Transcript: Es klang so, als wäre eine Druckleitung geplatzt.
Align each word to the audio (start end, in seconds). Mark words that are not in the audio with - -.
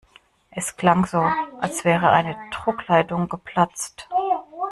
Es 0.49 0.77
klang 0.77 1.05
so, 1.05 1.19
als 1.59 1.85
wäre 1.85 2.09
eine 2.09 2.35
Druckleitung 2.49 3.29
geplatzt. 3.29 4.09